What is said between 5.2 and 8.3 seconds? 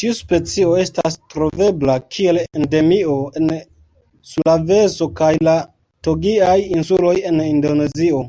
kaj la Togiaj Insuloj en Indonezio.